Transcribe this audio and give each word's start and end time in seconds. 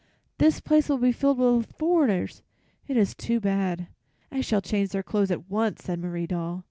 "This 0.39 0.59
place 0.59 0.89
will 0.89 0.97
be 0.97 1.11
filled 1.11 1.37
with 1.37 1.73
foreigners. 1.73 2.41
It 2.87 2.97
is 2.97 3.13
too 3.13 3.39
bad." 3.39 3.85
"I 4.31 4.41
shall 4.41 4.59
change 4.59 4.89
their 4.89 5.03
clothes 5.03 5.29
at 5.29 5.47
once," 5.47 5.83
said 5.83 5.99
Marie 5.99 6.25
Doll. 6.25 6.59